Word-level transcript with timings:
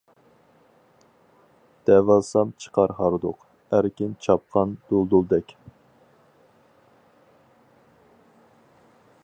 دەۋالسام 1.89 2.53
چىقار 2.63 2.93
ھاردۇق، 3.01 3.45
ئەركىن 3.77 4.15
چاپقان 4.27 4.73
دۇلدۇلدەك. 4.89 5.53